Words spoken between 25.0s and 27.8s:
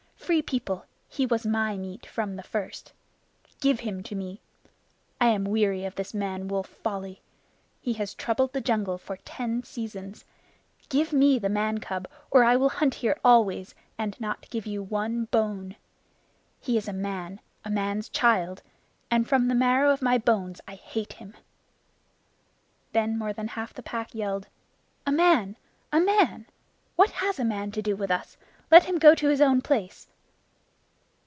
"A man! A man! What has a man